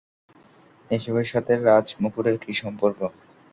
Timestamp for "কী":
2.43-2.51